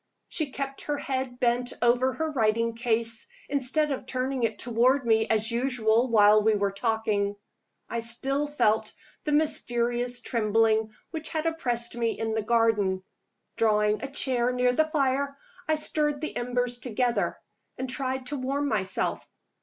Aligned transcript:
She 0.29 0.49
kept 0.49 0.85
her 0.85 0.97
head 0.97 1.39
bent 1.39 1.73
over 1.79 2.13
her 2.13 2.31
writing 2.31 2.73
case, 2.73 3.27
instead 3.47 3.91
of 3.91 4.07
turning 4.07 4.41
it 4.41 4.57
toward 4.57 5.05
me 5.05 5.27
as 5.27 5.51
usual 5.51 6.07
while 6.07 6.41
we 6.41 6.55
were 6.55 6.71
talking. 6.71 7.35
I 7.87 7.99
still 7.99 8.47
felt 8.47 8.93
the 9.25 9.31
mysterious 9.31 10.19
trembling 10.19 10.91
which 11.11 11.29
had 11.29 11.45
oppressed 11.45 11.95
me 11.95 12.17
in 12.17 12.33
the 12.33 12.41
garden. 12.41 13.03
Drawing 13.57 14.01
a 14.01 14.09
chair 14.09 14.51
near 14.51 14.73
the 14.73 14.85
fire, 14.85 15.37
I 15.67 15.75
stirred 15.75 16.19
the 16.19 16.35
embers 16.35 16.79
together, 16.79 17.37
and 17.77 17.87
tried 17.87 18.25
to 18.25 18.37
warm 18.39 18.67
myself. 18.67 19.29